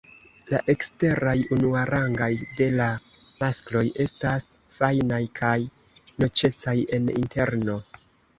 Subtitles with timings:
[0.51, 2.29] La eksteraj unuarangaj
[2.61, 2.87] de la
[3.43, 5.53] maskloj estas fajnaj kaj
[6.25, 7.79] noĉecaj en interno.